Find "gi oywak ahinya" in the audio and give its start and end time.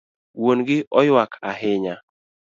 0.67-1.95